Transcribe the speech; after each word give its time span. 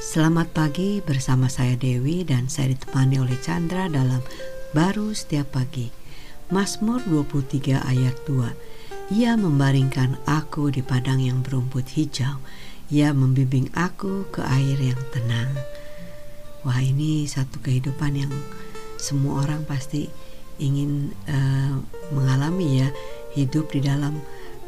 Selamat 0.00 0.48
pagi 0.56 1.04
bersama 1.04 1.52
saya 1.52 1.76
Dewi 1.76 2.24
dan 2.24 2.48
saya 2.48 2.72
ditemani 2.72 3.20
oleh 3.20 3.36
Chandra 3.44 3.84
dalam 3.84 4.24
Baru 4.72 5.12
Setiap 5.12 5.52
Pagi. 5.52 5.92
Mazmur 6.48 7.04
23 7.04 7.84
ayat 7.84 8.16
2. 8.24 9.12
Ia 9.20 9.36
membaringkan 9.36 10.16
aku 10.24 10.72
di 10.72 10.80
padang 10.80 11.20
yang 11.20 11.44
berumput 11.44 11.84
hijau. 11.92 12.40
Ia 12.88 13.12
membimbing 13.12 13.68
aku 13.76 14.24
ke 14.32 14.40
air 14.40 14.80
yang 14.80 14.96
tenang. 15.12 15.52
Wah, 16.64 16.80
ini 16.80 17.28
satu 17.28 17.60
kehidupan 17.60 18.24
yang 18.24 18.32
semua 18.96 19.44
orang 19.44 19.68
pasti 19.68 20.08
ingin 20.56 21.12
uh, 21.28 21.76
mengalami 22.16 22.80
ya, 22.80 22.88
hidup 23.36 23.68
di 23.68 23.84
dalam 23.84 24.16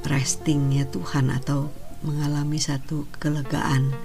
restingnya 0.04 0.84
Tuhan 0.92 1.32
atau 1.32 1.72
mengalami 2.04 2.60
satu 2.60 3.08
kelegaan 3.16 3.96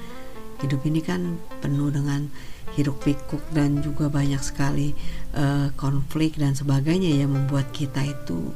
hidup 0.63 0.81
ini 0.85 1.01
kan 1.03 1.37
penuh 1.61 1.93
dengan 1.93 2.29
hiruk 2.73 3.01
pikuk 3.01 3.41
dan 3.53 3.81
juga 3.81 4.09
banyak 4.11 4.41
sekali 4.41 4.93
uh, 5.33 5.73
konflik 5.77 6.37
dan 6.37 6.53
sebagainya 6.53 7.13
yang 7.13 7.33
membuat 7.33 7.69
kita 7.73 8.05
itu 8.05 8.53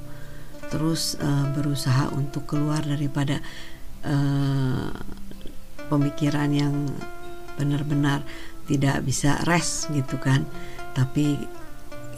terus 0.69 1.19
uh, 1.19 1.51
berusaha 1.51 2.13
untuk 2.15 2.47
keluar 2.47 2.81
daripada 2.85 3.41
uh, 4.07 4.89
pemikiran 5.91 6.49
yang 6.53 6.73
benar-benar 7.59 8.23
tidak 8.65 9.03
bisa 9.03 9.35
rest 9.43 9.91
gitu 9.91 10.15
kan. 10.15 10.47
Tapi 10.95 11.35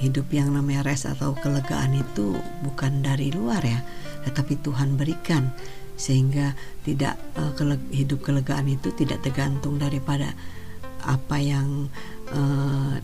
hidup 0.03 0.27
yang 0.35 0.51
namanya 0.51 0.83
rest 0.83 1.07
atau 1.07 1.31
kelegaan 1.37 1.95
itu 1.95 2.35
bukan 2.65 3.05
dari 3.05 3.31
luar 3.31 3.63
ya 3.63 3.79
tetapi 4.27 4.59
Tuhan 4.63 4.99
berikan 4.99 5.51
sehingga 5.95 6.57
tidak 6.83 7.15
uh, 7.37 7.53
kele 7.53 7.77
hidup 7.93 8.25
kelegaan 8.25 8.67
itu 8.69 8.91
tidak 8.93 9.21
tergantung 9.21 9.77
daripada 9.77 10.33
apa 11.03 11.37
yang 11.39 11.91
uh, 12.31 12.97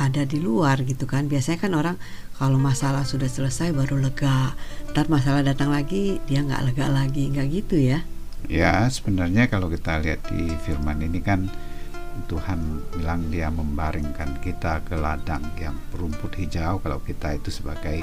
ada 0.00 0.22
di 0.24 0.40
luar 0.40 0.82
gitu 0.82 1.04
kan. 1.04 1.28
Biasanya 1.28 1.58
kan 1.60 1.72
orang 1.76 1.96
kalau 2.40 2.58
masalah 2.58 3.04
sudah 3.06 3.28
selesai 3.28 3.70
baru 3.76 4.00
lega. 4.00 4.56
Ntar 4.90 5.06
masalah 5.12 5.44
datang 5.44 5.70
lagi 5.70 6.18
dia 6.26 6.42
nggak 6.42 6.72
lega 6.72 6.86
lagi. 6.90 7.28
Nggak 7.30 7.46
gitu 7.52 7.76
ya? 7.78 8.00
Ya 8.50 8.90
sebenarnya 8.90 9.46
kalau 9.46 9.70
kita 9.70 10.02
lihat 10.02 10.26
di 10.26 10.50
firman 10.66 10.98
ini 10.98 11.22
kan 11.22 11.46
Tuhan 12.26 12.82
bilang 12.98 13.30
dia 13.32 13.48
membaringkan 13.48 14.42
kita 14.42 14.82
ke 14.84 14.98
ladang 14.98 15.44
yang 15.60 15.76
berumput 15.94 16.34
hijau. 16.34 16.82
Kalau 16.82 16.98
kita 17.04 17.38
itu 17.38 17.54
sebagai 17.54 18.02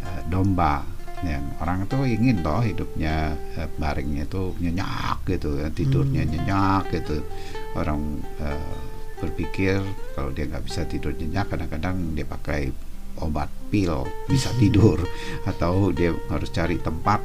uh, 0.00 0.20
domba 0.32 0.95
ya, 1.24 1.40
orang 1.62 1.88
itu 1.88 1.96
ingin 2.04 2.44
toh 2.44 2.60
hidupnya 2.60 3.36
eh, 3.56 3.68
baringnya 3.80 4.28
itu 4.28 4.52
nyenyak 4.60 5.18
gitu 5.24 5.62
ya, 5.62 5.68
tidurnya 5.72 6.22
hmm. 6.26 6.32
nyenyak 6.36 6.82
gitu 6.92 7.24
orang 7.78 8.20
eh, 8.42 8.76
berpikir 9.16 9.80
kalau 10.12 10.28
dia 10.32 10.44
nggak 10.44 10.64
bisa 10.64 10.84
tidur 10.84 11.16
nyenyak 11.16 11.48
kadang-kadang 11.48 12.12
dia 12.12 12.26
pakai 12.28 12.68
obat 13.24 13.48
pil 13.72 14.04
bisa 14.28 14.52
hmm. 14.52 14.60
tidur 14.60 14.98
atau 15.48 15.88
dia 15.92 16.12
harus 16.28 16.52
cari 16.52 16.76
tempat 16.76 17.20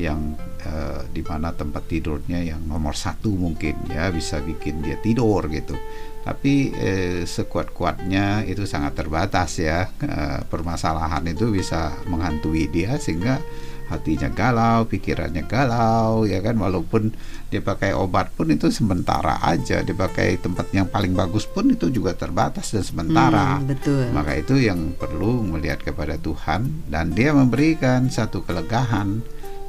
yang 0.00 0.36
uh, 0.64 1.04
di 1.12 1.20
mana 1.20 1.52
tempat 1.52 1.84
tidurnya 1.84 2.40
yang 2.40 2.64
nomor 2.64 2.96
satu 2.96 3.28
mungkin 3.32 3.76
ya 3.92 4.08
bisa 4.08 4.40
bikin 4.40 4.80
dia 4.80 4.96
tidur 5.00 5.44
gitu 5.52 5.76
tapi 6.22 6.70
eh, 6.70 7.26
sekuat-kuatnya 7.26 8.46
itu 8.46 8.62
sangat 8.62 8.94
terbatas 8.94 9.58
ya 9.58 9.90
eh, 9.90 10.40
permasalahan 10.46 11.26
itu 11.26 11.50
bisa 11.50 11.98
menghantui 12.06 12.70
dia 12.70 12.94
sehingga 12.94 13.42
hatinya 13.90 14.30
galau, 14.32 14.88
pikirannya 14.88 15.44
galau 15.44 16.24
ya 16.24 16.40
kan 16.40 16.56
walaupun 16.56 17.12
dia 17.52 17.60
pakai 17.60 17.92
obat 17.92 18.32
pun 18.32 18.48
itu 18.48 18.72
sementara 18.72 19.42
aja, 19.44 19.84
dia 19.84 19.92
pakai 19.92 20.40
tempat 20.40 20.72
yang 20.72 20.88
paling 20.88 21.12
bagus 21.12 21.44
pun 21.44 21.68
itu 21.68 21.92
juga 21.92 22.16
terbatas 22.16 22.72
dan 22.72 22.80
sementara. 22.80 23.60
Hmm, 23.60 23.68
betul. 23.68 24.08
Maka 24.16 24.40
itu 24.40 24.56
yang 24.56 24.96
perlu 24.96 25.44
melihat 25.44 25.84
kepada 25.84 26.16
Tuhan 26.16 26.88
dan 26.88 27.12
dia 27.12 27.36
memberikan 27.36 28.08
satu 28.08 28.40
kelegahan 28.48 29.20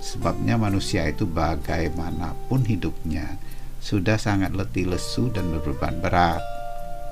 sebabnya 0.04 0.60
manusia 0.60 1.08
itu 1.08 1.24
bagaimanapun 1.24 2.68
hidupnya 2.68 3.40
sudah 3.80 4.20
sangat 4.20 4.52
letih 4.52 4.92
lesu 4.92 5.32
dan 5.32 5.48
berbeban 5.48 6.04
berat. 6.04 6.44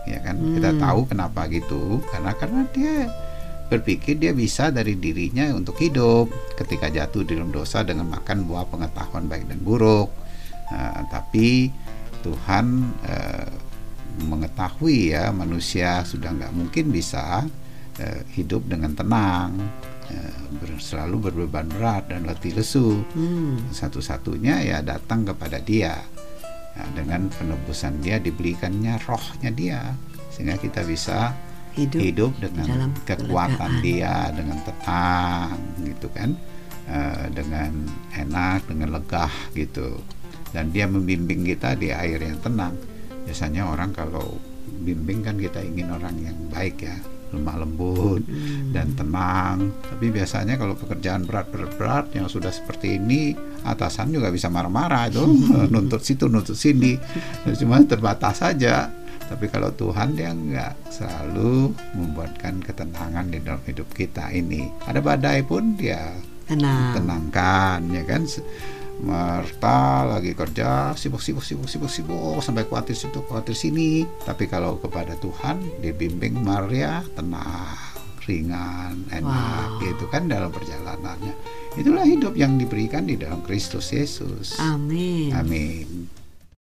Ya 0.04 0.20
kan? 0.20 0.36
Hmm. 0.36 0.60
kita 0.60 0.72
tahu 0.76 1.08
kenapa 1.08 1.48
gitu. 1.48 2.04
Karena 2.12 2.36
karena 2.36 2.68
dia 2.76 3.08
berpikir 3.72 4.20
dia 4.20 4.36
bisa 4.36 4.68
dari 4.76 5.00
dirinya 5.00 5.48
untuk 5.56 5.80
hidup. 5.80 6.28
Ketika 6.60 6.92
jatuh 6.92 7.24
di 7.24 7.40
dalam 7.40 7.56
dosa 7.56 7.88
dengan 7.88 8.12
makan 8.12 8.44
buah 8.44 8.68
pengetahuan 8.68 9.32
baik 9.32 9.48
dan 9.48 9.60
buruk. 9.64 10.12
Nah, 10.72 11.04
tapi 11.08 11.72
Tuhan 12.24 12.66
eh, 13.08 13.52
mengetahui 14.28 15.16
ya 15.16 15.32
manusia 15.32 16.04
sudah 16.04 16.32
nggak 16.32 16.54
mungkin 16.56 16.92
bisa 16.92 17.48
eh, 18.00 18.24
hidup 18.36 18.68
dengan 18.68 18.96
tenang 18.96 19.52
selalu 20.82 21.30
berbeban 21.30 21.70
berat 21.70 22.10
dan 22.10 22.26
letih 22.26 22.58
lesu. 22.58 23.06
Hmm. 23.14 23.62
satu-satunya 23.70 24.66
ya 24.66 24.78
datang 24.82 25.24
kepada 25.24 25.62
dia. 25.62 25.96
Nah, 26.76 26.88
dengan 26.98 27.30
penebusan 27.30 28.02
dia 28.02 28.18
dibelikannya 28.18 28.98
rohnya 29.06 29.52
dia. 29.54 29.82
Sehingga 30.34 30.58
kita 30.58 30.82
bisa 30.84 31.32
hidup, 31.78 32.02
hidup 32.02 32.32
dengan 32.42 32.66
dalam 32.68 32.92
kekuatan 33.06 33.72
kelegaan. 33.80 33.86
dia 33.86 34.16
dengan 34.34 34.58
tenang 34.66 35.58
gitu 35.86 36.08
kan? 36.12 36.30
Uh, 36.92 37.26
dengan 37.32 37.72
enak 38.18 38.66
dengan 38.66 38.90
legah 38.98 39.32
gitu. 39.54 40.02
Dan 40.52 40.76
dia 40.76 40.90
membimbing 40.90 41.48
kita 41.48 41.80
di 41.80 41.94
air 41.94 42.20
yang 42.20 42.42
tenang. 42.44 42.76
Biasanya 43.24 43.70
orang 43.70 43.96
kalau 43.96 44.36
bimbing 44.82 45.24
kan 45.24 45.38
kita 45.40 45.62
ingin 45.64 45.94
orang 45.94 46.16
yang 46.20 46.36
baik 46.50 46.84
ya 46.84 46.98
lemah 47.32 47.56
lembut 47.64 48.22
hmm. 48.24 48.76
dan 48.76 48.92
tenang. 48.94 49.72
Tapi 49.82 50.12
biasanya 50.12 50.60
kalau 50.60 50.76
pekerjaan 50.76 51.24
berat-berat 51.24 52.12
yang 52.16 52.28
sudah 52.28 52.52
seperti 52.52 53.00
ini, 53.00 53.34
atasan 53.64 54.12
juga 54.12 54.30
bisa 54.30 54.52
marah-marah 54.52 55.08
itu, 55.08 55.24
nuntut 55.74 56.04
situ, 56.04 56.28
nuntut 56.28 56.56
sini, 56.56 57.00
cuma 57.58 57.82
terbatas 57.84 58.44
saja. 58.44 58.92
Tapi 59.32 59.48
kalau 59.48 59.72
Tuhan 59.72 60.12
dia 60.12 60.36
nggak 60.36 60.92
selalu 60.92 61.72
membuatkan 61.96 62.60
ketenangan 62.60 63.32
di 63.32 63.40
dalam 63.40 63.64
hidup 63.64 63.88
kita 63.96 64.28
ini. 64.36 64.68
Ada 64.84 65.00
badai 65.00 65.40
pun 65.48 65.80
dia 65.80 66.12
Tenang. 66.52 67.00
tenangkan, 67.00 67.80
ya 67.96 68.04
kan 68.04 68.28
Marta 69.02 70.06
lagi 70.06 70.38
kerja 70.38 70.94
sibuk 70.94 71.20
sibuk 71.20 71.42
sibuk 71.42 71.66
sibuk 71.66 71.90
sibuk 71.90 72.38
sampai 72.40 72.70
khawatir 72.70 72.94
situ 72.94 73.26
khawatir 73.26 73.58
sini. 73.58 74.06
Tapi 74.22 74.46
kalau 74.46 74.78
kepada 74.78 75.18
Tuhan 75.18 75.82
dibimbing 75.82 76.38
Maria 76.38 77.02
tenang 77.18 77.92
ringan 78.30 79.10
enak 79.10 79.82
wow. 79.82 79.82
gitu 79.82 80.06
kan 80.14 80.30
dalam 80.30 80.54
perjalanannya. 80.54 81.34
Itulah 81.74 82.06
hidup 82.06 82.38
yang 82.38 82.62
diberikan 82.62 83.10
di 83.10 83.18
dalam 83.18 83.42
Kristus 83.42 83.90
Yesus. 83.90 84.62
Amin. 84.62 85.34
Amin 85.34 86.21